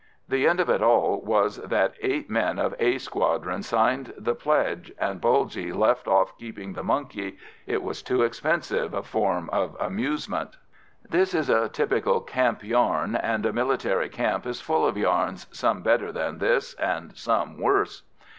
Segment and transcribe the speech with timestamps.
[0.27, 4.91] The end of it all was that eight men of "A" Squadron signed the pledge,
[4.97, 10.57] and Bulgy left off keeping the monkey; it was too expensive a form of amusement.
[11.07, 15.83] This is a typical camp yarn, and a military camp is full of yarns, some
[15.83, 18.01] better than this, and some worse.